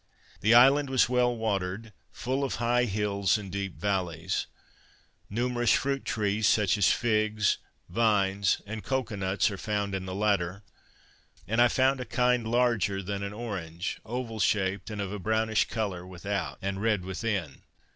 [0.39, 4.47] The island was well watered, full of high hills and deep vallies.
[5.29, 10.63] Numerous fruit trees, such as figs, vines, and cocoa nuts are found in the latter;
[11.47, 16.03] and I found a kind larger than an orange, oval shaped, of a brownish color
[16.07, 17.61] without, and red within.